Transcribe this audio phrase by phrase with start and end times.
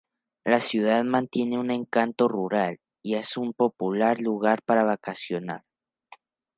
[0.43, 5.63] La ciudad mantiene un encanto rural y es un popular lugar para vacacionar.